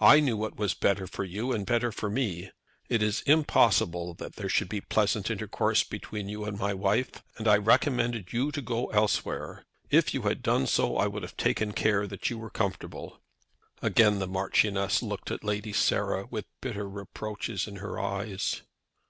"I 0.00 0.20
knew 0.20 0.38
what 0.38 0.56
was 0.56 0.72
better 0.72 1.06
for 1.06 1.22
you 1.22 1.52
and 1.52 1.66
better 1.66 1.92
for 1.92 2.08
me. 2.08 2.50
It 2.88 3.02
is 3.02 3.20
impossible 3.26 4.14
that 4.14 4.36
there 4.36 4.48
should 4.48 4.70
be 4.70 4.80
pleasant 4.80 5.30
intercourse 5.30 5.84
between 5.84 6.30
you 6.30 6.46
and 6.46 6.58
my 6.58 6.72
wife, 6.72 7.22
and 7.36 7.46
I 7.46 7.58
recommended 7.58 8.32
you 8.32 8.50
to 8.52 8.62
go 8.62 8.86
elsewhere. 8.86 9.66
If 9.90 10.14
you 10.14 10.22
had 10.22 10.42
done 10.42 10.66
so 10.66 10.96
I 10.96 11.08
would 11.08 11.24
have 11.24 11.36
taken 11.36 11.72
care 11.72 12.06
that 12.06 12.30
you 12.30 12.38
were 12.38 12.48
comfortable." 12.48 13.20
Again 13.82 14.18
the 14.18 14.26
Marchioness 14.26 15.02
looked 15.02 15.30
at 15.30 15.44
Lady 15.44 15.74
Sarah 15.74 16.24
with 16.30 16.46
bitter 16.62 16.88
reproaches 16.88 17.68
in 17.68 17.76
her 17.76 18.00
eyes. 18.00 18.62